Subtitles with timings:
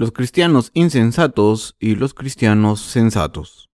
[0.00, 3.68] los cristianos insensatos y los cristianos sensatos.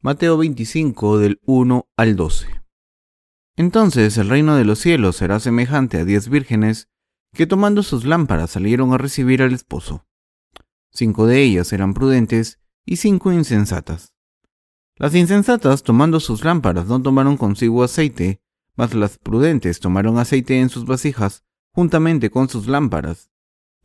[0.00, 2.46] Mateo 25 del 1 al 12.
[3.56, 6.88] Entonces el reino de los cielos será semejante a diez vírgenes
[7.32, 10.06] que tomando sus lámparas salieron a recibir al esposo.
[10.92, 14.14] Cinco de ellas eran prudentes y cinco insensatas.
[14.94, 18.40] Las insensatas tomando sus lámparas no tomaron consigo aceite,
[18.76, 23.32] mas las prudentes tomaron aceite en sus vasijas juntamente con sus lámparas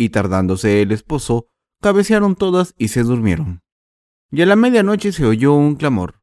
[0.02, 1.48] y tardándose el esposo,
[1.82, 3.62] cabecearon todas y se durmieron.
[4.32, 6.22] Y a la medianoche se oyó un clamor.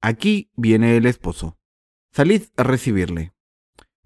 [0.00, 1.58] Aquí viene el esposo.
[2.12, 3.32] Salid a recibirle.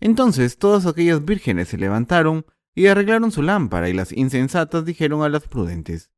[0.01, 5.29] Entonces todas aquellas vírgenes se levantaron y arreglaron su lámpara, y las insensatas dijeron a
[5.29, 6.11] las prudentes,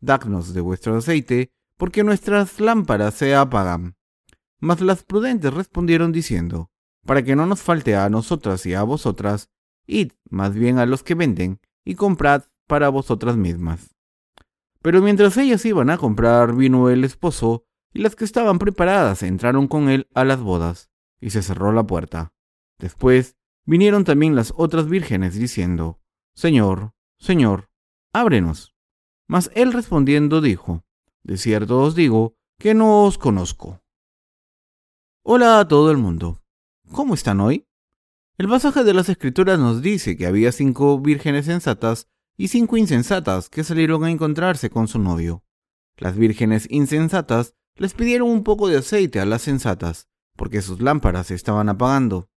[0.00, 3.96] Dadnos de vuestro aceite, porque nuestras lámparas se apagan.
[4.58, 6.70] Mas las prudentes respondieron diciendo,
[7.06, 9.48] Para que no nos falte a nosotras y a vosotras,
[9.86, 13.96] id más bien a los que venden, y comprad para vosotras mismas.
[14.80, 19.66] Pero mientras ellas iban a comprar, vino el esposo, y las que estaban preparadas entraron
[19.66, 20.88] con él a las bodas,
[21.20, 22.32] y se cerró la puerta.
[22.78, 25.98] Después vinieron también las otras vírgenes diciendo,
[26.32, 27.70] Señor, Señor,
[28.12, 28.72] ábrenos.
[29.26, 30.84] Mas él respondiendo dijo,
[31.24, 33.82] De cierto os digo que no os conozco.
[35.24, 36.40] Hola a todo el mundo.
[36.92, 37.66] ¿Cómo están hoy?
[38.38, 42.08] El pasaje de las Escrituras nos dice que había cinco vírgenes sensatas
[42.40, 45.44] y cinco insensatas que salieron a encontrarse con su novio.
[45.98, 51.26] Las vírgenes insensatas les pidieron un poco de aceite a las sensatas, porque sus lámparas
[51.26, 52.30] se estaban apagando.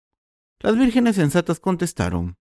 [0.59, 2.35] Las vírgenes sensatas contestaron,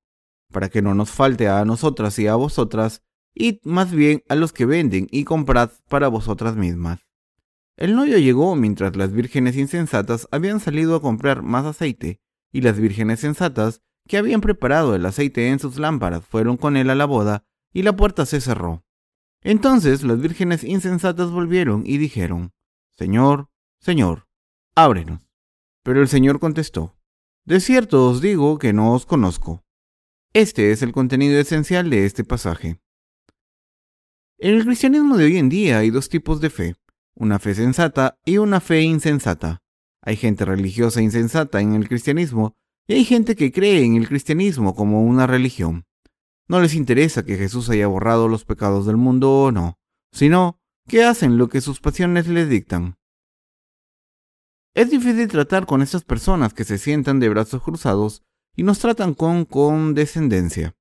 [0.50, 4.52] para que no nos falte a nosotras y a vosotras, id más bien a los
[4.52, 7.06] que venden y comprad para vosotras mismas.
[7.76, 12.80] El novio llegó mientras las vírgenes insensatas habían salido a comprar más aceite, y las
[12.80, 17.04] vírgenes sensatas, que habían preparado el aceite en sus lámparas, fueron con él a la
[17.04, 18.84] boda, y la puerta se cerró.
[19.43, 22.53] Entonces las vírgenes insensatas volvieron y dijeron,
[22.97, 23.49] Señor,
[23.81, 24.28] Señor,
[24.75, 25.28] ábrenos.
[25.82, 26.97] Pero el Señor contestó,
[27.44, 29.65] De cierto os digo que no os conozco.
[30.32, 32.81] Este es el contenido esencial de este pasaje.
[34.38, 36.77] En el cristianismo de hoy en día hay dos tipos de fe,
[37.15, 39.62] una fe sensata y una fe insensata.
[40.00, 42.56] Hay gente religiosa insensata en el cristianismo
[42.87, 45.84] y hay gente que cree en el cristianismo como una religión.
[46.48, 49.78] No les interesa que Jesús haya borrado los pecados del mundo o no,
[50.12, 52.97] sino que hacen lo que sus pasiones les dictan.
[54.75, 58.22] Es difícil tratar con estas personas que se sientan de brazos cruzados
[58.56, 60.75] y nos tratan con condescendencia.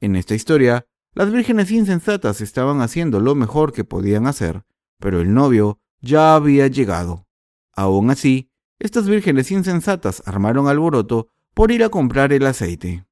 [0.00, 4.64] En esta historia, las vírgenes insensatas estaban haciendo lo mejor que podían hacer,
[4.98, 7.26] pero el novio ya había llegado.
[7.72, 13.04] Aún así, estas vírgenes insensatas armaron alboroto por ir a comprar el aceite.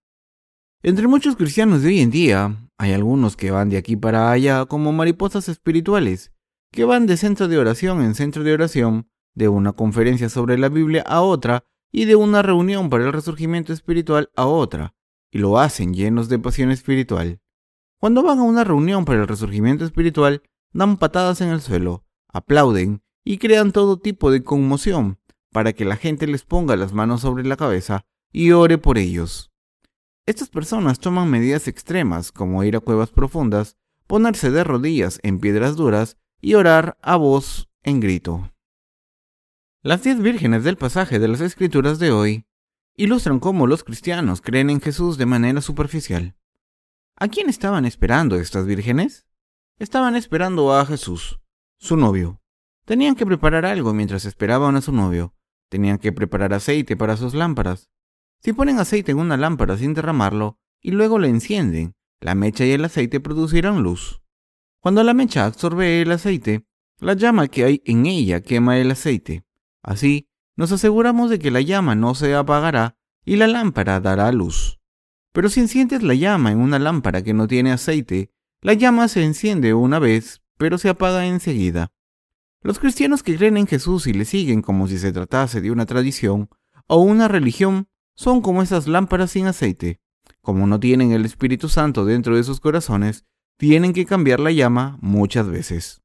[0.84, 4.66] Entre muchos cristianos de hoy en día, hay algunos que van de aquí para allá
[4.66, 6.32] como mariposas espirituales,
[6.72, 10.68] que van de centro de oración en centro de oración, de una conferencia sobre la
[10.68, 14.96] Biblia a otra y de una reunión para el resurgimiento espiritual a otra,
[15.30, 17.40] y lo hacen llenos de pasión espiritual.
[18.00, 23.04] Cuando van a una reunión para el resurgimiento espiritual, dan patadas en el suelo, aplauden
[23.24, 25.20] y crean todo tipo de conmoción
[25.52, 29.51] para que la gente les ponga las manos sobre la cabeza y ore por ellos.
[30.24, 35.74] Estas personas toman medidas extremas como ir a cuevas profundas, ponerse de rodillas en piedras
[35.74, 38.52] duras y orar a voz en grito.
[39.82, 42.46] Las diez vírgenes del pasaje de las escrituras de hoy
[42.94, 46.36] ilustran cómo los cristianos creen en Jesús de manera superficial.
[47.16, 49.26] ¿A quién estaban esperando estas vírgenes?
[49.80, 51.40] Estaban esperando a Jesús,
[51.78, 52.40] su novio.
[52.84, 55.34] Tenían que preparar algo mientras esperaban a su novio.
[55.68, 57.90] Tenían que preparar aceite para sus lámparas.
[58.44, 62.72] Si ponen aceite en una lámpara sin derramarlo y luego la encienden, la mecha y
[62.72, 64.22] el aceite producirán luz.
[64.80, 66.66] Cuando la mecha absorbe el aceite,
[66.98, 69.44] la llama que hay en ella quema el aceite.
[69.82, 74.80] Así, nos aseguramos de que la llama no se apagará y la lámpara dará luz.
[75.32, 79.22] Pero si enciendes la llama en una lámpara que no tiene aceite, la llama se
[79.22, 81.92] enciende una vez, pero se apaga enseguida.
[82.60, 85.86] Los cristianos que creen en Jesús y le siguen como si se tratase de una
[85.86, 86.48] tradición
[86.86, 90.00] o una religión son como esas lámparas sin aceite.
[90.40, 93.24] Como no tienen el Espíritu Santo dentro de sus corazones,
[93.58, 96.02] tienen que cambiar la llama muchas veces.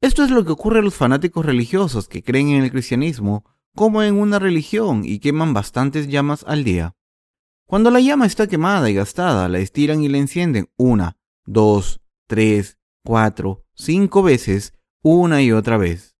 [0.00, 3.44] Esto es lo que ocurre a los fanáticos religiosos que creen en el cristianismo
[3.74, 6.94] como en una religión y queman bastantes llamas al día.
[7.66, 12.78] Cuando la llama está quemada y gastada, la estiran y la encienden una, dos, tres,
[13.04, 16.16] cuatro, cinco veces, una y otra vez.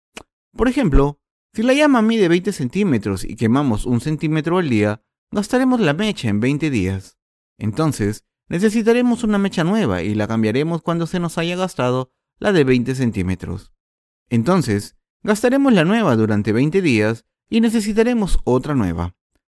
[0.56, 1.19] Por ejemplo,
[1.52, 5.02] si la llama mide 20 centímetros y quemamos un centímetro al día,
[5.32, 7.19] gastaremos la mecha en 20 días.
[7.58, 12.64] Entonces, necesitaremos una mecha nueva y la cambiaremos cuando se nos haya gastado la de
[12.64, 13.73] 20 centímetros.
[14.29, 19.17] Entonces, gastaremos la nueva durante 20 días y necesitaremos otra nueva.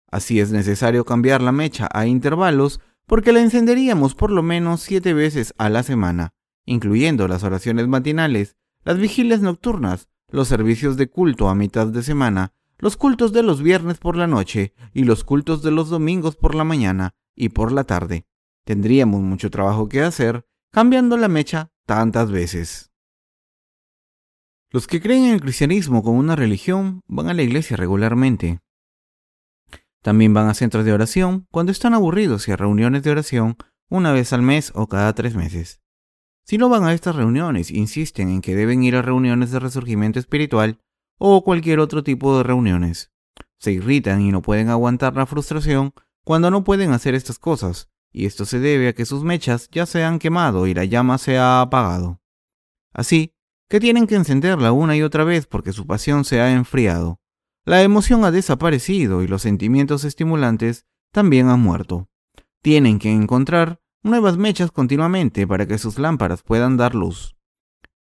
[0.10, 5.14] Así es necesario cambiar la mecha a intervalos porque la encenderíamos por lo menos siete
[5.14, 6.34] veces a la semana,
[6.66, 12.54] incluyendo las oraciones matinales, las vigilias nocturnas, los servicios de culto a mitad de semana,
[12.78, 16.56] los cultos de los viernes por la noche y los cultos de los domingos por
[16.56, 18.26] la mañana y por la tarde.
[18.66, 22.92] Tendríamos mucho trabajo que hacer cambiando la mecha tantas veces.
[24.70, 28.62] Los que creen en el cristianismo como una religión van a la iglesia regularmente.
[30.02, 33.58] También van a centros de oración cuando están aburridos y a reuniones de oración
[33.90, 35.81] una vez al mes o cada tres meses.
[36.52, 40.20] Si no van a estas reuniones, insisten en que deben ir a reuniones de resurgimiento
[40.20, 40.82] espiritual
[41.18, 43.10] o cualquier otro tipo de reuniones.
[43.58, 45.94] Se irritan y no pueden aguantar la frustración
[46.26, 49.86] cuando no pueden hacer estas cosas, y esto se debe a que sus mechas ya
[49.86, 52.20] se han quemado y la llama se ha apagado.
[52.92, 53.34] Así
[53.70, 57.22] que tienen que encenderla una y otra vez porque su pasión se ha enfriado.
[57.64, 62.10] La emoción ha desaparecido y los sentimientos estimulantes también han muerto.
[62.62, 67.36] Tienen que encontrar nuevas mechas continuamente para que sus lámparas puedan dar luz.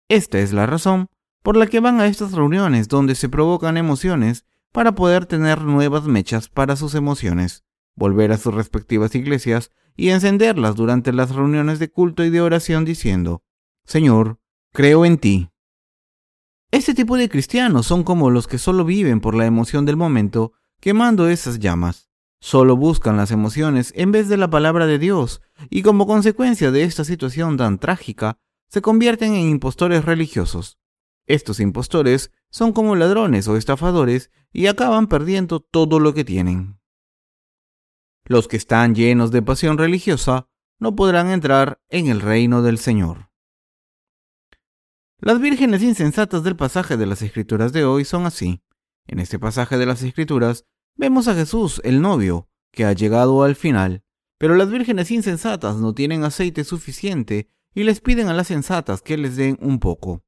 [0.09, 1.07] Esta es la razón
[1.44, 6.06] por la que van a estas reuniones donde se provocan emociones para poder tener nuevas
[6.06, 7.63] mechas para sus emociones,
[7.95, 12.86] volver a sus respectivas iglesias y encenderlas durante las reuniones de culto y de oración
[12.86, 13.44] diciendo,
[13.86, 14.39] Señor,
[14.71, 15.50] creo en ti.
[16.71, 20.54] Este tipo de cristianos son como los que solo viven por la emoción del momento,
[20.80, 22.11] quemando esas llamas.
[22.42, 26.84] Solo buscan las emociones en vez de la palabra de Dios, y como consecuencia de
[26.84, 30.80] esta situación tan trágica, se convierten en impostores religiosos.
[31.28, 36.80] Estos impostores son como ladrones o estafadores y acaban perdiendo todo lo que tienen.
[38.26, 40.48] Los que están llenos de pasión religiosa
[40.80, 43.30] no podrán entrar en el reino del Señor.
[45.20, 48.64] Las vírgenes insensatas del pasaje de las Escrituras de hoy son así.
[49.06, 50.66] En este pasaje de las Escrituras
[51.01, 54.03] vemos a Jesús, el novio, que ha llegado al final,
[54.38, 59.18] pero las vírgenes insensatas no tienen aceite suficiente y les piden a las sensatas que
[59.18, 60.24] les den un poco.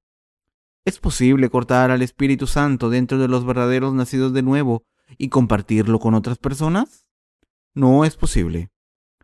[0.84, 4.84] ¿Es posible cortar al Espíritu Santo dentro de los verdaderos nacidos de nuevo
[5.20, 7.08] y compartirlo con otras personas?
[7.76, 8.72] No es posible.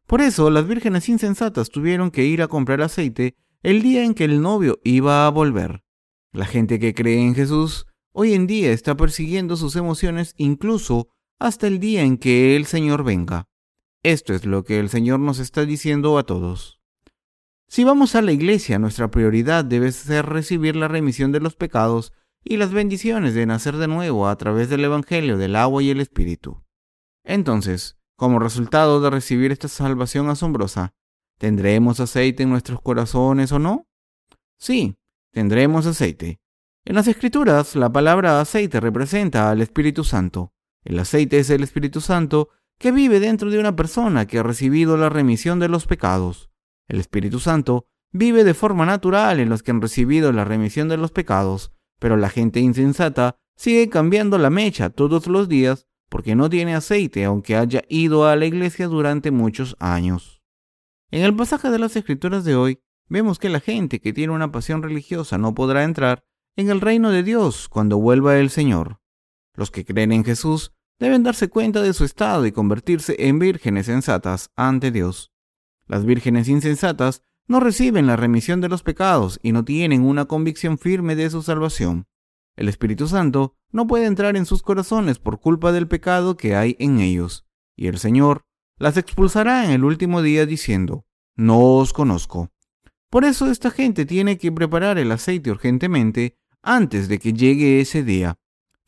[0.06, 4.25] Por eso las vírgenes insensatas tuvieron que ir a comprar aceite el día en que
[4.25, 5.84] el novio iba a volver.
[6.31, 11.10] La gente que cree en Jesús hoy en día está persiguiendo sus emociones incluso
[11.40, 13.48] hasta el día en que el Señor venga.
[14.04, 16.80] Esto es lo que el Señor nos está diciendo a todos.
[17.68, 22.14] Si vamos a la iglesia, nuestra prioridad debe ser recibir la remisión de los pecados
[22.44, 26.02] y las bendiciones de nacer de nuevo a través del Evangelio del agua y el
[26.02, 26.64] Espíritu.
[27.24, 30.94] Entonces, como resultado de recibir esta salvación asombrosa,
[31.38, 33.88] ¿tendremos aceite en nuestros corazones o no?
[34.58, 34.98] Sí,
[35.32, 36.40] tendremos aceite.
[36.86, 40.54] En las Escrituras, la palabra aceite representa al Espíritu Santo.
[40.84, 44.98] El aceite es el Espíritu Santo que vive dentro de una persona que ha recibido
[44.98, 46.50] la remisión de los pecados.
[46.88, 50.98] El Espíritu Santo vive de forma natural en los que han recibido la remisión de
[50.98, 56.50] los pecados, pero la gente insensata sigue cambiando la mecha todos los días porque no
[56.50, 60.42] tiene aceite aunque haya ido a la iglesia durante muchos años.
[61.12, 64.52] En el pasaje de las escrituras de hoy, vemos que la gente que tiene una
[64.52, 66.24] pasión religiosa no podrá entrar
[66.56, 68.99] en el reino de Dios cuando vuelva el Señor.
[69.56, 73.86] Los que creen en Jesús deben darse cuenta de su estado y convertirse en vírgenes
[73.86, 75.32] sensatas ante Dios.
[75.88, 80.78] Las vírgenes insensatas no reciben la remisión de los pecados y no tienen una convicción
[80.78, 82.08] firme de su salvación.
[82.56, 86.76] El Espíritu Santo no puede entrar en sus corazones por culpa del pecado que hay
[86.80, 88.46] en ellos, y el Señor
[88.78, 92.52] las expulsará en el último día diciendo, No os conozco.
[93.10, 98.04] Por eso esta gente tiene que preparar el aceite urgentemente antes de que llegue ese
[98.04, 98.39] día.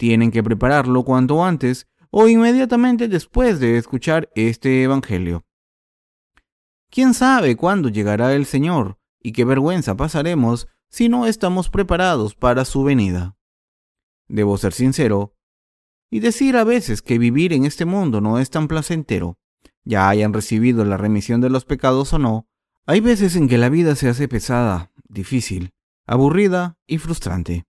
[0.01, 5.45] Tienen que prepararlo cuanto antes o inmediatamente después de escuchar este Evangelio.
[6.89, 12.65] ¿Quién sabe cuándo llegará el Señor y qué vergüenza pasaremos si no estamos preparados para
[12.65, 13.37] su venida?
[14.27, 15.35] Debo ser sincero
[16.09, 19.37] y decir a veces que vivir en este mundo no es tan placentero.
[19.83, 22.47] Ya hayan recibido la remisión de los pecados o no,
[22.87, 25.75] hay veces en que la vida se hace pesada, difícil,
[26.07, 27.67] aburrida y frustrante.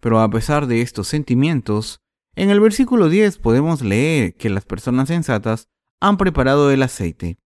[0.00, 2.00] Pero a pesar de estos sentimientos,
[2.34, 5.68] en el versículo 10 podemos leer que las personas sensatas
[6.00, 7.38] han preparado el aceite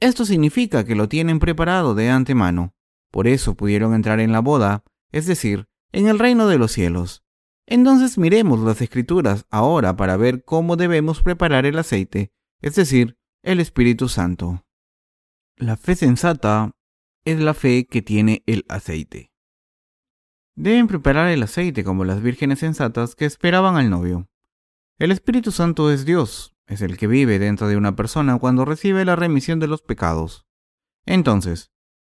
[0.00, 2.74] esto significa que lo tienen preparado de antemano.
[3.10, 7.24] Por eso pudieron entrar en la boda, es decir, en el reino de los cielos.
[7.66, 12.30] Entonces miremos las escrituras ahora para ver cómo debemos preparar el aceite,
[12.62, 14.64] es decir, el Espíritu Santo.
[15.56, 16.70] La fe sensata
[17.24, 19.32] es la fe que tiene el aceite.
[20.60, 24.26] Deben preparar el aceite como las vírgenes sensatas que esperaban al novio.
[24.98, 29.04] El Espíritu Santo es Dios, es el que vive dentro de una persona cuando recibe
[29.04, 30.48] la remisión de los pecados.
[31.06, 31.70] Entonces,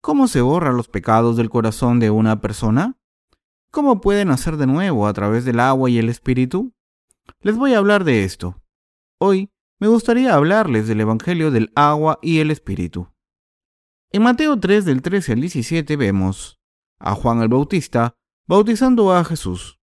[0.02, 2.98] ¿cómo se borran los pecados del corazón de una persona?
[3.72, 6.74] ¿Cómo pueden nacer de nuevo a través del agua y el Espíritu?
[7.42, 8.64] Les voy a hablar de esto.
[9.20, 13.10] Hoy me gustaría hablarles del Evangelio del agua y el Espíritu.
[14.14, 16.62] En Mateo 3 del 13 al 17 vemos
[17.00, 18.16] a Juan el Bautista
[18.50, 19.80] bautizando a Jesús.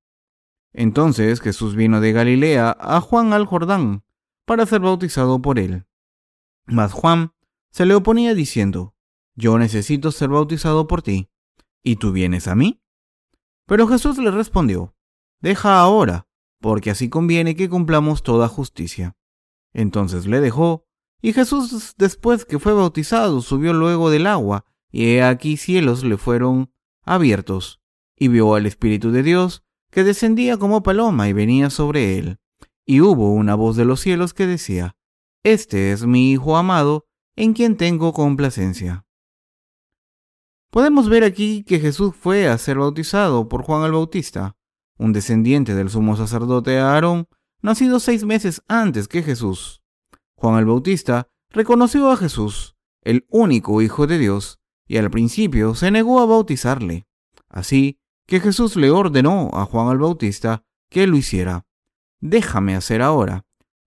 [0.73, 4.02] Entonces Jesús vino de Galilea a Juan al Jordán
[4.44, 5.87] para ser bautizado por él.
[6.66, 7.32] Mas Juan
[7.70, 8.96] se le oponía diciendo,
[9.37, 11.30] Yo necesito ser bautizado por ti,
[11.85, 12.82] ¿y tú vienes a mí?
[13.66, 14.96] Pero Jesús le respondió,
[15.40, 16.26] Deja ahora,
[16.61, 19.16] porque así conviene que cumplamos toda justicia.
[19.75, 20.88] Entonces le dejó
[21.23, 26.16] y Jesús, después que fue bautizado, subió luego del agua, y he aquí cielos le
[26.16, 26.73] fueron
[27.04, 27.80] abiertos,
[28.18, 32.38] y vio al Espíritu de Dios, que descendía como paloma y venía sobre él.
[32.85, 34.96] Y hubo una voz de los cielos que decía,
[35.42, 37.06] Este es mi Hijo amado,
[37.37, 39.04] en quien tengo complacencia.
[40.70, 44.56] Podemos ver aquí que Jesús fue a ser bautizado por Juan el Bautista,
[44.99, 47.28] un descendiente del sumo sacerdote Aarón,
[47.62, 49.82] nacido seis meses antes que Jesús.
[50.35, 55.90] Juan el Bautista reconoció a Jesús, el único Hijo de Dios, y al principio se
[55.90, 57.06] negó a bautizarle.
[57.49, 61.66] Así que Jesús le ordenó a Juan el Bautista que lo hiciera.
[62.21, 63.47] Déjame hacer ahora.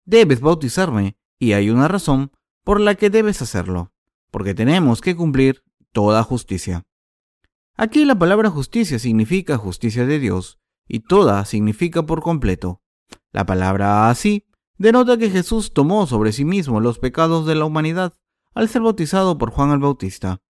[0.05, 2.31] Debes bautizarme, y hay una razón
[2.63, 3.91] por la que debes hacerlo,
[4.31, 6.83] porque tenemos que cumplir toda justicia.
[7.77, 12.81] Aquí la palabra justicia significa justicia de Dios, y toda significa por completo.
[13.31, 14.45] La palabra así
[14.77, 18.13] denota que Jesús tomó sobre sí mismo los pecados de la humanidad
[18.53, 20.41] al ser bautizado por Juan el Bautista.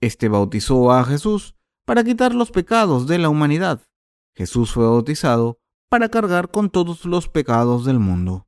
[0.00, 3.80] Este bautizó a Jesús para quitar los pecados de la humanidad.
[4.34, 5.58] Jesús fue bautizado
[5.88, 8.46] para cargar con todos los pecados del mundo.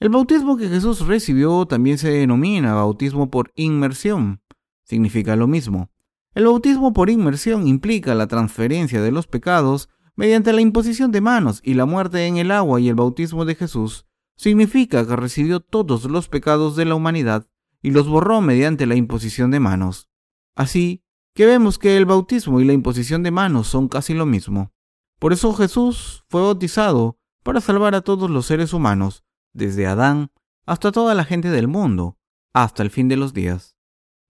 [0.00, 4.42] El bautismo que Jesús recibió también se denomina bautismo por inmersión.
[4.84, 5.90] Significa lo mismo.
[6.34, 11.60] El bautismo por inmersión implica la transferencia de los pecados mediante la imposición de manos
[11.62, 16.04] y la muerte en el agua y el bautismo de Jesús, significa que recibió todos
[16.04, 17.46] los pecados de la humanidad
[17.82, 20.08] y los borró mediante la imposición de manos.
[20.54, 24.72] Así que vemos que el bautismo y la imposición de manos son casi lo mismo.
[25.18, 30.30] Por eso Jesús fue bautizado para salvar a todos los seres humanos, desde Adán
[30.66, 32.18] hasta toda la gente del mundo,
[32.52, 33.76] hasta el fin de los días,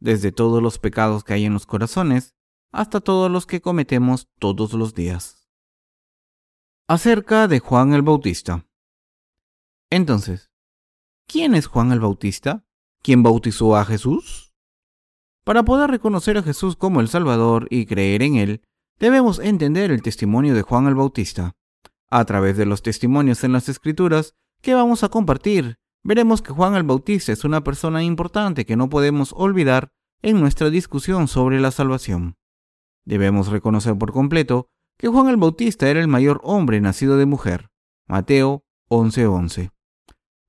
[0.00, 2.34] desde todos los pecados que hay en los corazones
[2.72, 5.42] hasta todos los que cometemos todos los días
[6.92, 8.66] acerca de Juan el Bautista.
[9.88, 10.50] Entonces,
[11.26, 12.66] ¿quién es Juan el Bautista?
[13.02, 14.51] ¿Quién bautizó a Jesús?
[15.44, 18.62] Para poder reconocer a Jesús como el Salvador y creer en Él,
[19.00, 21.56] debemos entender el testimonio de Juan el Bautista.
[22.10, 26.76] A través de los testimonios en las Escrituras que vamos a compartir, veremos que Juan
[26.76, 29.90] el Bautista es una persona importante que no podemos olvidar
[30.22, 32.36] en nuestra discusión sobre la salvación.
[33.04, 37.70] Debemos reconocer por completo que Juan el Bautista era el mayor hombre nacido de mujer.
[38.06, 39.70] Mateo 11:11.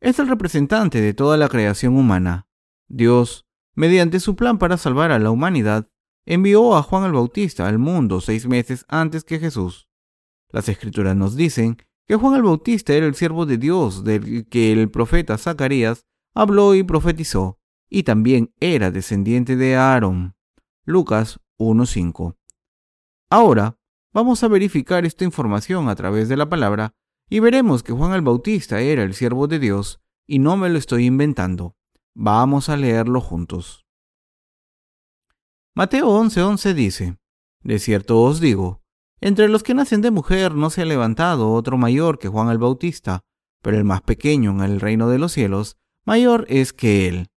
[0.02, 2.46] Es el representante de toda la creación humana.
[2.88, 5.90] Dios, mediante su plan para salvar a la humanidad,
[6.26, 9.90] envió a Juan el Bautista al mundo seis meses antes que Jesús.
[10.50, 11.78] Las escrituras nos dicen
[12.08, 16.76] que Juan el Bautista era el siervo de Dios del que el profeta Zacarías habló
[16.76, 20.36] y profetizó, y también era descendiente de Aarón.
[20.86, 22.36] Lucas 1.5.
[23.30, 23.78] Ahora,
[24.14, 26.94] Vamos a verificar esta información a través de la palabra
[27.32, 30.78] y veremos que Juan el Bautista era el siervo de Dios y no me lo
[30.78, 31.76] estoy inventando.
[32.16, 33.86] Vamos a leerlo juntos.
[35.76, 37.18] Mateo 11:11 dice,
[37.64, 38.84] De cierto os digo,
[39.20, 42.60] entre los que nacen de mujer no se ha levantado otro mayor que Juan el
[42.60, 43.22] Bautista,
[43.64, 47.30] pero el más pequeño en el reino de los cielos, mayor es que él.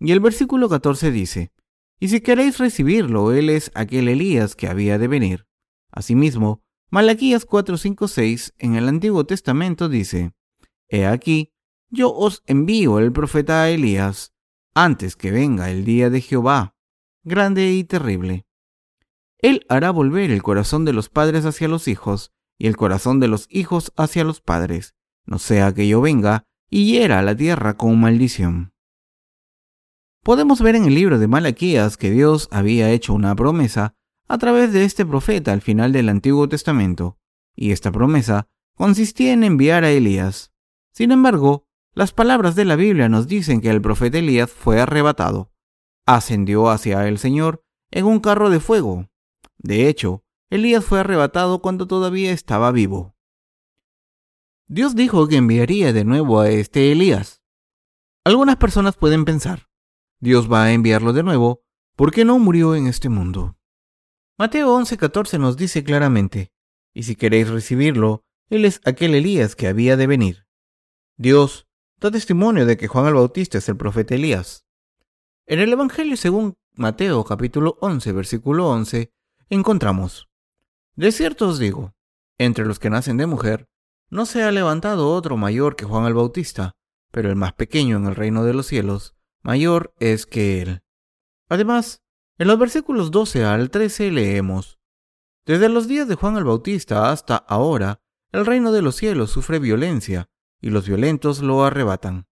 [0.00, 1.52] Y el versículo 14 dice,
[2.00, 5.46] Y si queréis recibirlo, él es aquel Elías que había de venir.
[5.92, 10.32] Asimismo, Malaquías 4:5-6 en el Antiguo Testamento dice,
[10.88, 11.53] He aquí,
[11.94, 14.32] yo os envío el profeta Elías,
[14.74, 16.74] antes que venga el día de Jehová,
[17.22, 18.44] grande y terrible.
[19.38, 23.28] Él hará volver el corazón de los padres hacia los hijos, y el corazón de
[23.28, 28.00] los hijos hacia los padres, no sea que yo venga y hiera la tierra con
[28.00, 28.72] maldición.
[30.22, 33.94] Podemos ver en el libro de Malaquías que Dios había hecho una promesa
[34.26, 37.18] a través de este profeta al final del Antiguo Testamento,
[37.54, 40.52] y esta promesa consistía en enviar a Elías.
[40.92, 45.52] Sin embargo, las palabras de la Biblia nos dicen que el profeta Elías fue arrebatado.
[46.06, 49.08] ascendió hacia el Señor en un carro de fuego.
[49.58, 53.16] De hecho, Elías fue arrebatado cuando todavía estaba vivo.
[54.66, 57.42] Dios dijo que enviaría de nuevo a este Elías.
[58.24, 59.68] Algunas personas pueden pensar,
[60.20, 61.62] Dios va a enviarlo de nuevo
[61.96, 63.56] porque no murió en este mundo.
[64.36, 66.50] Mateo 11:14 nos dice claramente,
[66.92, 70.46] y si queréis recibirlo, Él es aquel Elías que había de venir.
[71.16, 71.63] Dios
[72.04, 74.66] da testimonio de que Juan el Bautista es el profeta Elías.
[75.46, 79.10] En el Evangelio según Mateo capítulo 11 versículo 11
[79.48, 80.28] encontramos,
[80.96, 81.94] De cierto os digo,
[82.36, 83.70] entre los que nacen de mujer,
[84.10, 86.72] no se ha levantado otro mayor que Juan el Bautista,
[87.10, 90.82] pero el más pequeño en el reino de los cielos, mayor es que él.
[91.48, 92.02] Además,
[92.36, 94.78] en los versículos 12 al 13 leemos,
[95.46, 99.58] Desde los días de Juan el Bautista hasta ahora, el reino de los cielos sufre
[99.58, 100.28] violencia,
[100.64, 102.26] y los violentos lo arrebatan,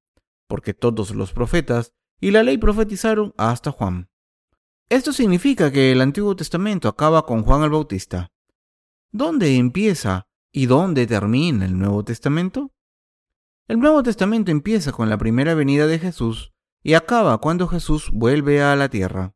[0.48, 4.08] porque todos los profetas y la ley profetizaron hasta Juan.
[4.88, 8.32] Esto significa que el Antiguo Testamento acaba con Juan el Bautista.
[9.10, 12.72] ¿Dónde empieza y dónde termina el Nuevo Testamento?
[13.68, 18.62] El Nuevo Testamento empieza con la primera venida de Jesús y acaba cuando Jesús vuelve
[18.62, 19.34] a la tierra.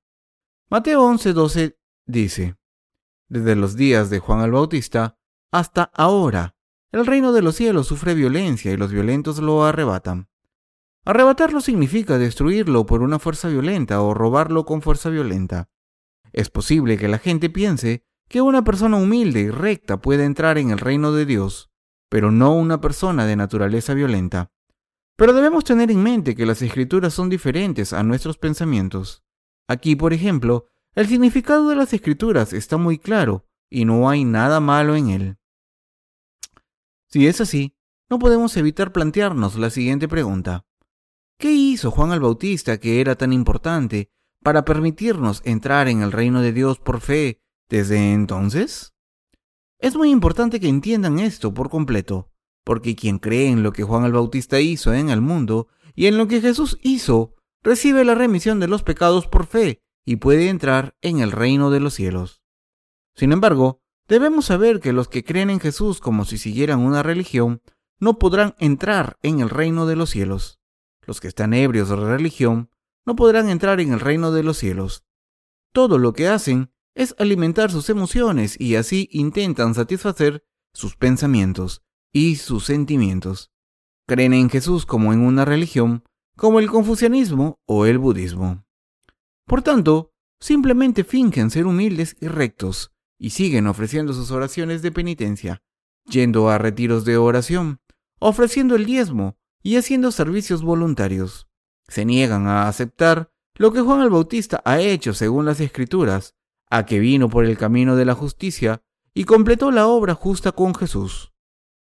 [0.71, 1.77] Mateo 11:12
[2.07, 2.57] dice,
[3.29, 5.19] Desde los días de Juan el Bautista
[5.53, 6.56] hasta ahora,
[6.93, 10.29] el reino de los cielos sufre violencia y los violentos lo arrebatan.
[11.05, 15.69] Arrebatarlo significa destruirlo por una fuerza violenta o robarlo con fuerza violenta.
[16.33, 20.71] Es posible que la gente piense que una persona humilde y recta puede entrar en
[20.71, 21.71] el reino de Dios,
[22.09, 24.51] pero no una persona de naturaleza violenta.
[25.17, 29.23] Pero debemos tener en mente que las escrituras son diferentes a nuestros pensamientos.
[29.69, 34.61] Aquí, por ejemplo, el significado de las escrituras está muy claro y no hay nada
[34.61, 35.37] malo en él.
[37.17, 37.75] Si es así,
[38.11, 40.67] no podemos evitar plantearnos la siguiente pregunta.
[41.39, 44.11] ¿Qué hizo Juan el Bautista que era tan importante
[44.43, 48.93] para permitirnos entrar en el reino de Dios por fe desde entonces?
[49.79, 52.31] Es muy importante que entiendan esto por completo,
[52.65, 56.19] porque quien cree en lo que Juan el Bautista hizo en el mundo y en
[56.19, 60.95] lo que Jesús hizo recibe la remisión de los pecados por fe y puede entrar
[61.01, 62.43] en el reino de los cielos.
[63.15, 67.63] Sin embargo, debemos saber que los que creen en Jesús como si siguieran una religión
[67.99, 70.61] no podrán entrar en el reino de los cielos.
[71.03, 72.71] Los que están ebrios de religión
[73.05, 75.05] no podrán entrar en el reino de los cielos.
[75.73, 82.37] Todo lo que hacen es alimentar sus emociones y así intentan satisfacer sus pensamientos y
[82.37, 83.53] sus sentimientos.
[84.07, 86.05] Creen en Jesús como en una religión,
[86.37, 88.65] como el confucianismo o el budismo.
[89.47, 95.63] Por tanto, simplemente fingen ser humildes y rectos, y siguen ofreciendo sus oraciones de penitencia,
[96.09, 97.81] yendo a retiros de oración,
[98.19, 101.49] ofreciendo el diezmo y haciendo servicios voluntarios.
[101.89, 106.35] Se niegan a aceptar lo que Juan el Bautista ha hecho según las Escrituras,
[106.71, 108.83] a que vino por el camino de la justicia
[109.15, 111.33] y completó la obra justa con Jesús.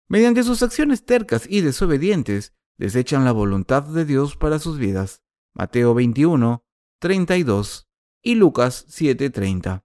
[0.08, 5.22] Mediante sus acciones tercas y desobedientes, desechan la voluntad de Dios para sus vidas.
[5.54, 6.64] Mateo 21,
[6.98, 7.88] 32
[8.22, 9.84] y Lucas 7:30.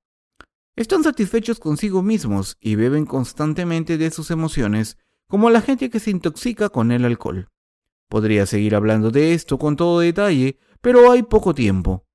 [0.78, 6.12] Están satisfechos consigo mismos y beben constantemente de sus emociones, como la gente que se
[6.12, 7.50] intoxica con el alcohol.
[8.08, 12.06] Podría seguir hablando de esto con todo detalle, pero hay poco tiempo.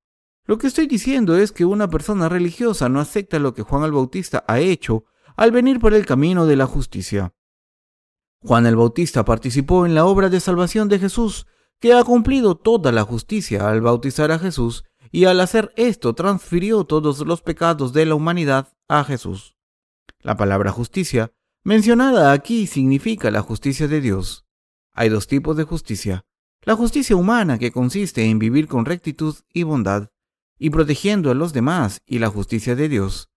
[0.45, 3.91] Lo que estoy diciendo es que una persona religiosa no acepta lo que Juan el
[3.91, 5.03] Bautista ha hecho
[5.35, 7.33] al venir por el camino de la justicia.
[8.43, 11.47] Juan el Bautista participó en la obra de salvación de Jesús,
[11.81, 16.85] que ha cumplido toda la justicia al bautizar a Jesús y al hacer esto transfirió
[16.85, 19.55] todos los pecados de la humanidad a Jesús.
[20.19, 21.31] La palabra justicia
[21.63, 24.47] mencionada aquí significa la justicia de Dios.
[24.91, 26.25] Hay dos tipos de justicia.
[26.63, 30.09] La justicia humana que consiste en vivir con rectitud y bondad
[30.57, 33.29] y protegiendo a los demás y la justicia de Dios.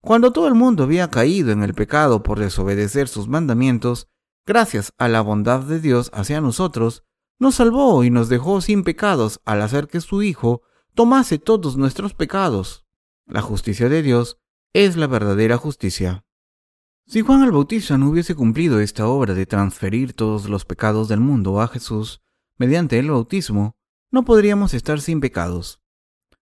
[0.00, 4.08] Cuando todo el mundo había caído en el pecado por desobedecer sus mandamientos,
[4.44, 7.04] gracias a la bondad de Dios hacia nosotros,
[7.38, 10.62] nos salvó y nos dejó sin pecados al hacer que su Hijo
[10.94, 12.86] tomase todos nuestros pecados.
[13.26, 14.38] La justicia de Dios
[14.72, 16.24] es la verdadera justicia.
[17.06, 21.20] Si Juan el Bautista no hubiese cumplido esta obra de transferir todos los pecados del
[21.20, 22.22] mundo a Jesús
[22.56, 23.76] mediante el bautismo,
[24.10, 25.82] no podríamos estar sin pecados.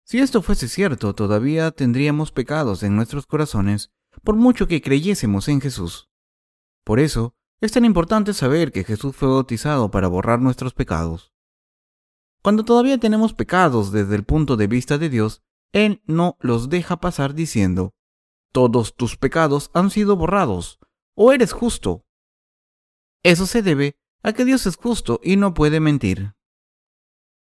[0.04, 3.92] Si esto fuese cierto, todavía tendríamos pecados en nuestros corazones,
[4.24, 6.10] por mucho que creyésemos en Jesús.
[6.84, 11.33] Por eso, es tan importante saber que Jesús fue bautizado para borrar nuestros pecados.
[12.44, 16.98] Cuando todavía tenemos pecados desde el punto de vista de Dios, Él no los deja
[16.98, 17.96] pasar diciendo,
[18.52, 20.80] todos tus pecados han sido borrados,
[21.16, 22.06] o eres justo.
[23.24, 26.36] Eso se debe a que Dios es justo y no puede mentir.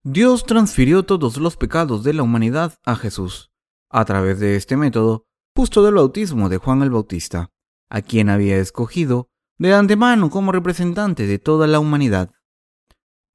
[0.04, 3.50] Dios transfirió todos los pecados de la humanidad a Jesús,
[3.90, 5.26] a través de este método,
[5.57, 7.50] justo del bautismo de Juan el Bautista,
[7.88, 9.28] a quien había escogido
[9.59, 12.33] de antemano como representante de toda la humanidad.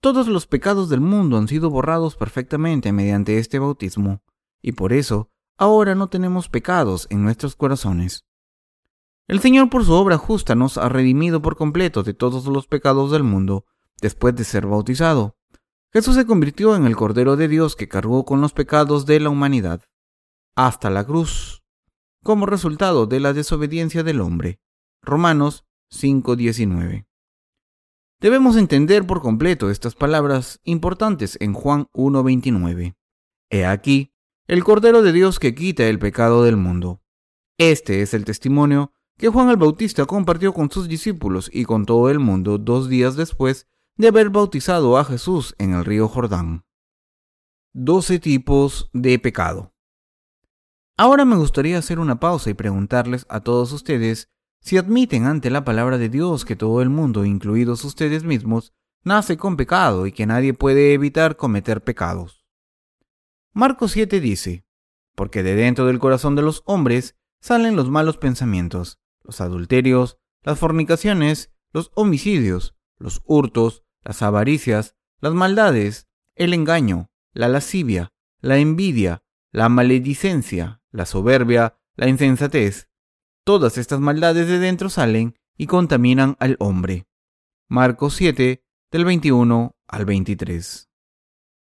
[0.01, 4.21] Todos los pecados del mundo han sido borrados perfectamente mediante este bautismo,
[4.61, 8.25] y por eso ahora no tenemos pecados en nuestros corazones.
[9.27, 13.11] El Señor por su obra justa nos ha redimido por completo de todos los pecados
[13.11, 13.65] del mundo
[14.01, 15.35] después de ser bautizado.
[15.91, 19.29] Jesús se convirtió en el Cordero de Dios que cargó con los pecados de la
[19.29, 19.81] humanidad
[20.55, 21.63] hasta la cruz,
[22.23, 24.61] como resultado de la desobediencia del hombre.
[25.01, 27.08] Romanos 5:19.
[28.21, 32.97] Debemos entender por completo estas palabras importantes en Juan 1:29.
[33.49, 34.11] He aquí,
[34.45, 37.01] el Cordero de Dios que quita el pecado del mundo.
[37.57, 42.09] Este es el testimonio que Juan el Bautista compartió con sus discípulos y con todo
[42.09, 46.65] el mundo dos días después de haber bautizado a Jesús en el río Jordán.
[47.73, 49.73] Doce tipos de pecado.
[50.97, 54.29] Ahora me gustaría hacer una pausa y preguntarles a todos ustedes
[54.61, 59.37] si admiten ante la palabra de Dios que todo el mundo, incluidos ustedes mismos, nace
[59.37, 62.45] con pecado y que nadie puede evitar cometer pecados.
[63.53, 64.65] Marcos 7 dice,
[65.15, 70.59] porque de dentro del corazón de los hombres salen los malos pensamientos, los adulterios, las
[70.59, 79.23] fornicaciones, los homicidios, los hurtos, las avaricias, las maldades, el engaño, la lascivia, la envidia,
[79.51, 82.88] la maledicencia, la soberbia, la insensatez.
[83.49, 87.07] Todas estas maldades de dentro salen y contaminan al hombre.
[87.67, 90.87] Marcos 7, del 21 al 23.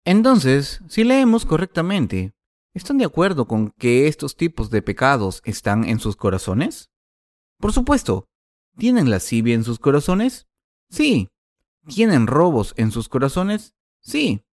[0.04, 2.34] Entonces, si leemos correctamente,
[2.74, 6.92] ¿están de acuerdo con que estos tipos de pecados están en sus corazones?
[7.58, 8.28] Por supuesto.
[8.76, 10.48] ¿Tienen lascivia en sus corazones?
[10.90, 11.30] Sí.
[11.88, 13.76] ¿Tienen robos en sus corazones?
[14.02, 14.44] Sí.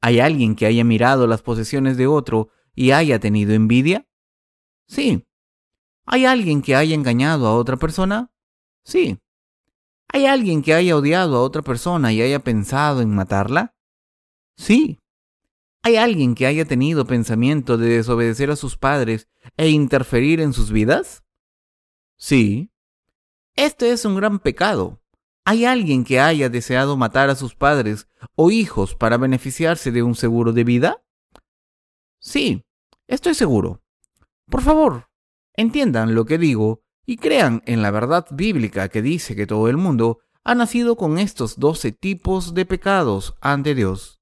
[0.00, 4.08] ¿Hay alguien que haya mirado las posesiones de otro y haya tenido envidia?
[4.88, 5.24] Sí.
[6.10, 8.32] ¿Hay alguien que haya engañado a otra persona?
[8.82, 9.18] Sí.
[10.08, 13.76] ¿Hay alguien que haya odiado a otra persona y haya pensado en matarla?
[14.56, 15.00] Sí.
[15.82, 20.72] ¿Hay alguien que haya tenido pensamiento de desobedecer a sus padres e interferir en sus
[20.72, 21.24] vidas?
[22.16, 22.70] Sí.
[23.54, 25.02] Este es un gran pecado.
[25.44, 30.14] ¿Hay alguien que haya deseado matar a sus padres o hijos para beneficiarse de un
[30.14, 31.04] seguro de vida?
[32.18, 32.64] Sí,
[33.06, 33.82] estoy seguro.
[34.46, 35.07] Por favor,
[35.58, 39.76] entiendan lo que digo y crean en la verdad bíblica que dice que todo el
[39.76, 44.20] mundo ha nacido con estos doce tipos de pecados ante Dios.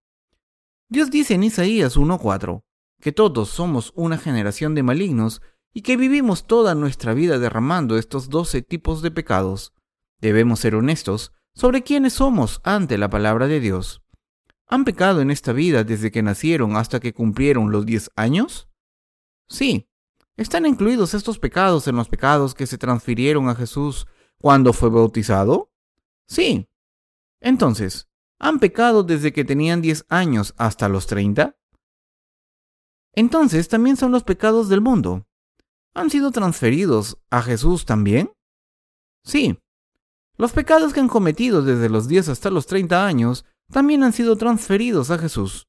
[0.88, 2.62] Dios dice en Isaías 1.4
[3.00, 5.42] que todos somos una generación de malignos
[5.74, 9.74] y que vivimos toda nuestra vida derramando estos doce tipos de pecados.
[10.20, 14.02] Debemos ser honestos sobre quiénes somos ante la palabra de Dios.
[14.68, 18.68] ¿Han pecado en esta vida desde que nacieron hasta que cumplieron los diez años?
[19.48, 19.90] Sí.
[20.36, 24.06] ¿Están incluidos estos pecados en los pecados que se transfirieron a Jesús
[24.38, 25.72] cuando fue bautizado?
[26.28, 26.68] Sí.
[27.40, 31.56] Entonces, ¿han pecado desde que tenían diez años hasta los treinta?
[33.14, 35.26] Entonces también son los pecados del mundo.
[35.94, 38.30] ¿Han sido transferidos a Jesús también?
[39.24, 39.58] Sí.
[40.36, 44.36] Los pecados que han cometido desde los 10 hasta los 30 años también han sido
[44.36, 45.66] transferidos a Jesús.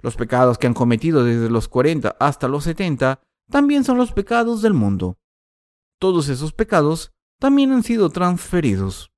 [0.00, 4.62] Los pecados que han cometido desde los 40 hasta los 70 también son los pecados
[4.62, 5.18] del mundo.
[5.98, 9.12] Todos esos pecados también han sido transferidos.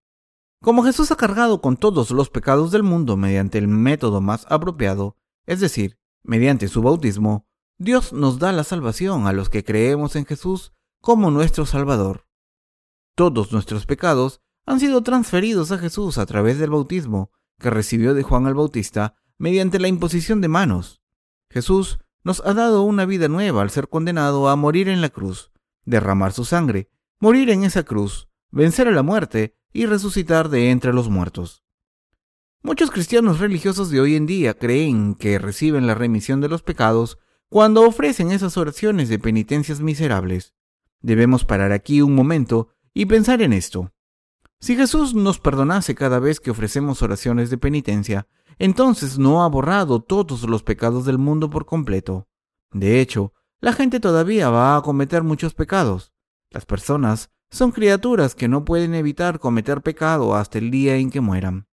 [0.61, 5.17] Como Jesús ha cargado con todos los pecados del mundo mediante el método más apropiado,
[5.47, 7.47] es decir, mediante su bautismo,
[7.79, 12.27] Dios nos da la salvación a los que creemos en Jesús como nuestro Salvador.
[13.15, 18.23] Todos nuestros pecados han sido transferidos a Jesús a través del bautismo que recibió de
[18.23, 21.03] Juan el Bautista mediante la imposición de manos.
[21.51, 25.51] Jesús nos ha dado una vida nueva al ser condenado a morir en la cruz,
[25.87, 30.93] derramar su sangre, morir en esa cruz, vencer a la muerte y resucitar de entre
[30.93, 31.65] los muertos.
[32.61, 37.17] Muchos cristianos religiosos de hoy en día creen que reciben la remisión de los pecados
[37.49, 40.53] cuando ofrecen esas oraciones de penitencias miserables.
[41.01, 43.95] Debemos parar aquí un momento y pensar en esto.
[44.61, 50.01] Si Jesús nos perdonase cada vez que ofrecemos oraciones de penitencia, entonces no ha borrado
[50.01, 52.29] todos los pecados del mundo por completo.
[52.73, 56.13] De hecho, la gente todavía va a cometer muchos pecados.
[56.51, 61.21] Las personas son criaturas que no pueden evitar cometer pecado hasta el día en que
[61.21, 61.67] mueran.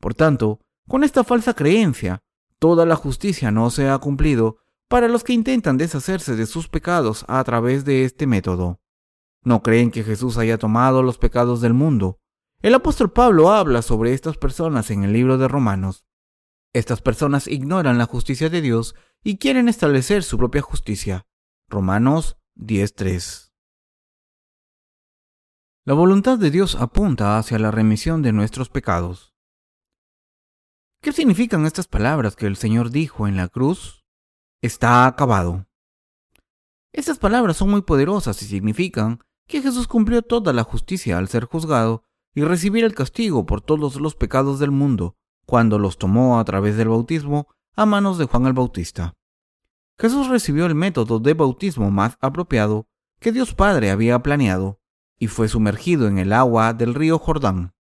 [0.00, 2.22] Por tanto, con esta falsa creencia,
[2.58, 7.24] toda la justicia no se ha cumplido para los que intentan deshacerse de sus pecados
[7.28, 8.80] a través de este método.
[9.42, 12.18] No creen que Jesús haya tomado los pecados del mundo.
[12.60, 16.04] El apóstol Pablo habla sobre estas personas en el libro de Romanos.
[16.72, 21.26] Estas personas ignoran la justicia de Dios y quieren establecer su propia justicia.
[21.68, 23.50] Romanos 10.3
[25.84, 29.34] La voluntad de Dios apunta hacia la remisión de nuestros pecados.
[31.02, 34.04] ¿Qué significan estas palabras que el Señor dijo en la cruz?
[34.62, 35.66] Está acabado.
[36.92, 41.46] Estas palabras son muy poderosas y significan que Jesús cumplió toda la justicia al ser
[41.46, 45.16] juzgado y recibir el castigo por todos los pecados del mundo,
[45.50, 49.14] cuando los tomó a través del bautismo a manos de Juan el Bautista.
[49.98, 52.86] Jesús recibió el método de bautismo más apropiado
[53.18, 54.78] que Dios Padre había planeado
[55.18, 57.74] y fue sumergido en el agua del río Jordán.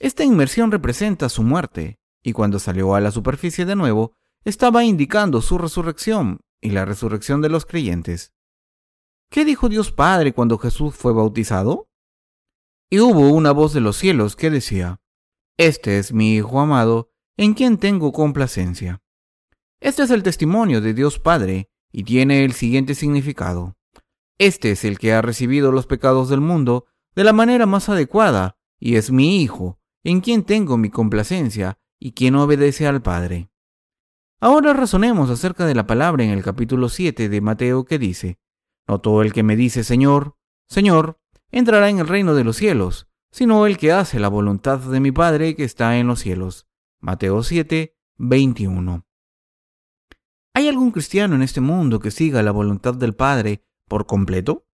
[0.00, 5.40] Esta inmersión representa su muerte, y cuando salió a la superficie de nuevo, estaba indicando
[5.40, 8.34] su resurrección y la resurrección de los creyentes.
[9.30, 11.88] ¿Qué dijo Dios Padre cuando Jesús fue bautizado?
[12.90, 15.00] Y hubo una voz de los cielos que decía,
[15.58, 19.02] Este es mi Hijo amado, en quien tengo complacencia.
[19.80, 23.76] Este es el testimonio de Dios Padre, y tiene el siguiente significado.
[24.38, 28.56] Este es el que ha recibido los pecados del mundo de la manera más adecuada,
[28.78, 33.50] y es mi Hijo, en quien tengo mi complacencia, y quien obedece al Padre.
[34.38, 38.38] Ahora razonemos acerca de la palabra en el capítulo 7 de Mateo que dice,
[38.86, 40.36] No todo el que me dice Señor,
[40.68, 41.18] Señor,
[41.50, 45.12] entrará en el reino de los cielos, sino el que hace la voluntad de mi
[45.12, 46.66] Padre que está en los cielos.
[47.00, 49.06] Mateo 7, 21.
[50.54, 54.66] ¿Hay algún cristiano en este mundo que siga la voluntad del Padre por completo?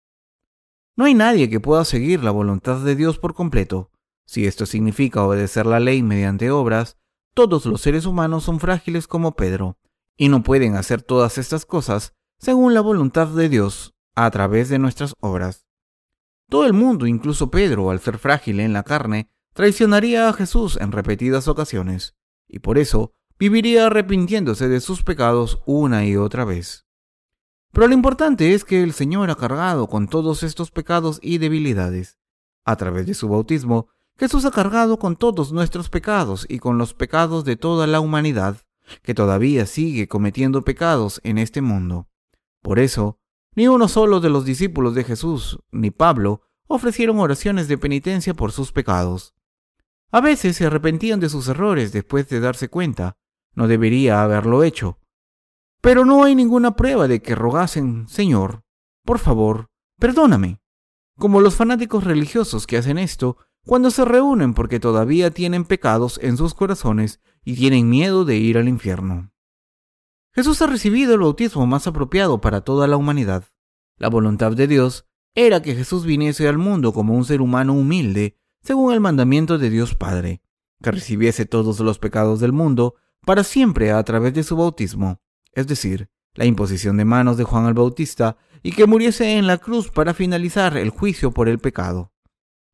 [0.96, 3.90] No hay nadie que pueda seguir la voluntad de Dios por completo.
[4.26, 6.96] Si esto significa obedecer la ley mediante obras,
[7.34, 9.76] todos los seres humanos son frágiles como Pedro,
[10.16, 14.78] y no pueden hacer todas estas cosas según la voluntad de Dios a través de
[14.78, 15.66] nuestras obras.
[16.48, 20.92] Todo el mundo, incluso Pedro, al ser frágil en la carne, traicionaría a Jesús en
[20.92, 22.14] repetidas ocasiones,
[22.48, 26.86] y por eso viviría arrepintiéndose de sus pecados una y otra vez.
[27.72, 32.18] Pero lo importante es que el Señor ha cargado con todos estos pecados y debilidades.
[32.64, 36.94] A través de su bautismo, Jesús ha cargado con todos nuestros pecados y con los
[36.94, 38.58] pecados de toda la humanidad,
[39.02, 42.08] que todavía sigue cometiendo pecados en este mundo.
[42.62, 43.18] Por eso,
[43.56, 48.52] ni uno solo de los discípulos de Jesús, ni Pablo, ofrecieron oraciones de penitencia por
[48.52, 49.34] sus pecados.
[50.10, 53.16] A veces se arrepentían de sus errores después de darse cuenta.
[53.54, 54.98] No debería haberlo hecho.
[55.80, 58.62] Pero no hay ninguna prueba de que rogasen, Señor,
[59.04, 60.60] por favor, perdóname.
[61.18, 66.36] Como los fanáticos religiosos que hacen esto cuando se reúnen porque todavía tienen pecados en
[66.36, 69.33] sus corazones y tienen miedo de ir al infierno.
[70.34, 73.44] Jesús ha recibido el bautismo más apropiado para toda la humanidad.
[73.98, 78.36] La voluntad de Dios era que Jesús viniese al mundo como un ser humano humilde,
[78.60, 80.42] según el mandamiento de Dios Padre,
[80.82, 85.20] que recibiese todos los pecados del mundo para siempre a través de su bautismo,
[85.52, 89.58] es decir, la imposición de manos de Juan el Bautista, y que muriese en la
[89.58, 92.12] cruz para finalizar el juicio por el pecado.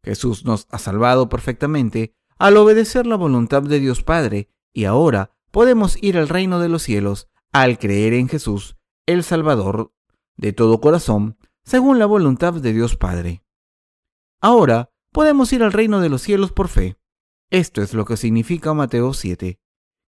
[0.03, 6.03] Jesús nos ha salvado perfectamente al obedecer la voluntad de Dios Padre y ahora podemos
[6.03, 9.93] ir al reino de los cielos al creer en Jesús, el Salvador,
[10.37, 13.45] de todo corazón, según la voluntad de Dios Padre.
[14.41, 16.97] Ahora podemos ir al reino de los cielos por fe.
[17.51, 19.61] Esto es lo que significa Mateo 7,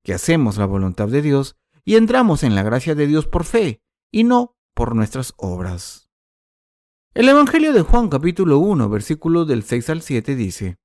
[0.04, 3.82] que hacemos la voluntad de Dios y entramos en la gracia de Dios por fe
[4.10, 6.08] y no por nuestras obras.
[7.14, 10.78] El Evangelio de Juan capítulo 1 versículo del 6 al 7 dice,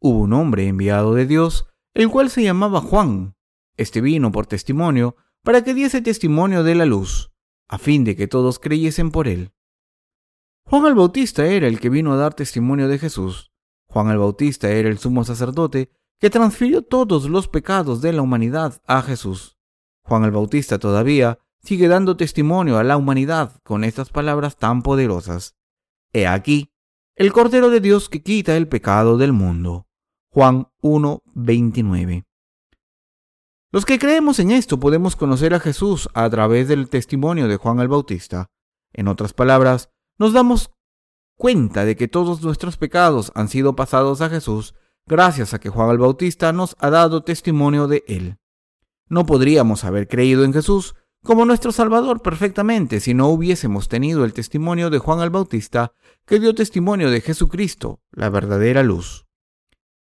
[0.00, 3.34] Hubo un hombre enviado de Dios, el cual se llamaba Juan.
[3.76, 7.30] Este vino por testimonio, para que diese testimonio de la luz,
[7.68, 9.52] a fin de que todos creyesen por él.
[10.64, 13.52] Juan el Bautista era el que vino a dar testimonio de Jesús.
[13.86, 18.80] Juan el Bautista era el sumo sacerdote que transfirió todos los pecados de la humanidad
[18.86, 19.58] a Jesús.
[20.02, 25.56] Juan el Bautista todavía sigue dando testimonio a la humanidad con estas palabras tan poderosas.
[26.12, 26.72] He aquí,
[27.16, 29.86] el Cordero de Dios que quita el pecado del mundo.
[30.30, 32.24] Juan 1:29.
[33.74, 37.80] Los que creemos en esto podemos conocer a Jesús a través del testimonio de Juan
[37.80, 38.52] el Bautista.
[38.92, 40.70] En otras palabras, nos damos
[41.36, 45.90] cuenta de que todos nuestros pecados han sido pasados a Jesús gracias a que Juan
[45.90, 48.38] el Bautista nos ha dado testimonio de él.
[49.08, 54.34] No podríamos haber creído en Jesús como nuestro Salvador perfectamente si no hubiésemos tenido el
[54.34, 55.94] testimonio de Juan el Bautista,
[56.26, 59.26] que dio testimonio de Jesucristo, la verdadera luz.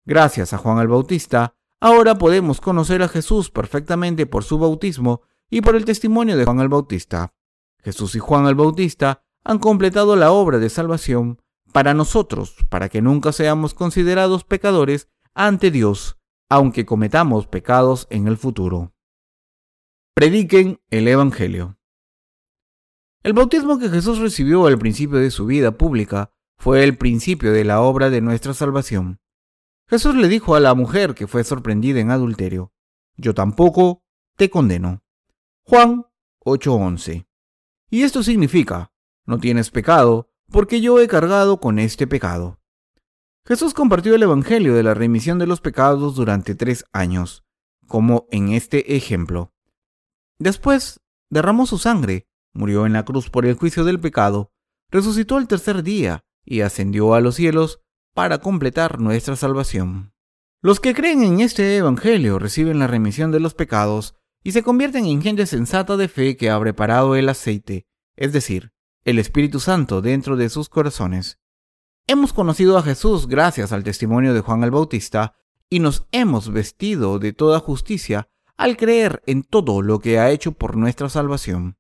[0.05, 5.63] Gracias a Juan el Bautista, ahora podemos conocer a Jesús perfectamente por su bautismo y
[5.63, 7.35] por el testimonio de Juan el Bautista.
[7.83, 11.41] Jesús y Juan el Bautista han completado la obra de salvación
[11.73, 18.37] para nosotros, para que nunca seamos considerados pecadores ante Dios aunque cometamos pecados en el
[18.37, 18.93] futuro.
[20.15, 21.79] Prediquen el Evangelio.
[23.23, 27.65] El bautismo que Jesús recibió al principio de su vida pública fue el principio de
[27.65, 29.21] la obra de nuestra salvación.
[29.91, 32.73] Jesús le dijo a la mujer que fue sorprendida en adulterio,
[33.17, 34.05] Yo tampoco
[34.37, 35.03] te condeno.
[35.65, 36.07] Juan
[36.45, 37.27] 8:11.
[37.91, 38.93] Y esto significa,
[39.27, 42.61] no tienes pecado, porque yo he cargado con este pecado.
[43.45, 47.45] Jesús compartió el Evangelio de la remisión de los pecados durante tres años,
[47.89, 49.53] como en este ejemplo.
[50.39, 51.01] Después
[51.31, 54.53] derramó su sangre, murió en la cruz por el juicio del pecado,
[54.89, 57.81] resucitó el tercer día y ascendió a los cielos
[58.15, 60.13] para completar nuestra salvación.
[60.63, 65.07] Los que creen en este Evangelio reciben la remisión de los pecados y se convierten
[65.07, 68.73] en gente sensata de fe que ha preparado el aceite, es decir,
[69.05, 71.39] el Espíritu Santo dentro de sus corazones.
[72.07, 75.35] Hemos conocido a Jesús gracias al testimonio de Juan el Bautista
[75.69, 80.53] y nos hemos vestido de toda justicia al creer en todo lo que ha hecho
[80.53, 81.79] por nuestra salvación.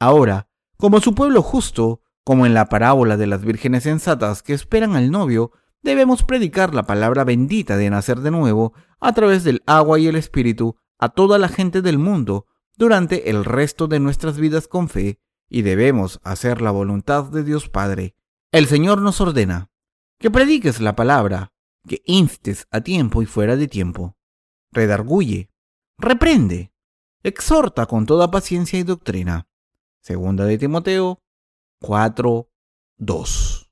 [0.00, 4.94] Ahora, como su pueblo justo, como en la parábola de las vírgenes sensatas que esperan
[4.94, 9.98] al novio, debemos predicar la palabra bendita de nacer de nuevo a través del agua
[9.98, 14.68] y el espíritu a toda la gente del mundo durante el resto de nuestras vidas
[14.68, 18.14] con fe y debemos hacer la voluntad de Dios Padre.
[18.52, 19.70] El Señor nos ordena
[20.18, 21.52] que prediques la palabra,
[21.86, 24.16] que instes a tiempo y fuera de tiempo,
[24.70, 25.50] redarguye,
[25.98, 26.72] reprende,
[27.22, 29.48] exhorta con toda paciencia y doctrina.
[30.00, 31.21] Segunda de Timoteo
[31.82, 32.46] 4,
[32.98, 33.71] 2.